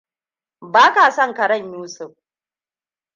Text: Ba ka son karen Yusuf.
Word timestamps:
Ba 0.73 0.93
ka 0.93 1.11
son 1.11 1.33
karen 1.33 1.73
Yusuf. 1.77 2.13